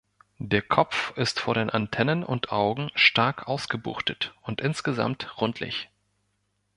Der 0.39 0.63
Kopf 0.63 1.15
ist 1.15 1.39
vor 1.39 1.53
den 1.53 1.69
Antennen 1.69 2.23
und 2.23 2.51
Augen 2.51 2.89
stark 2.95 3.47
ausgebuchtet 3.47 4.33
und 4.41 4.59
insgesamt 4.59 5.39
rundlich. 5.39 5.91